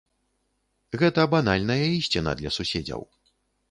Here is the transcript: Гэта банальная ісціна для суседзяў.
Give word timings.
Гэта 1.03 1.27
банальная 1.35 1.79
ісціна 2.01 2.37
для 2.43 2.57
суседзяў. 2.61 3.11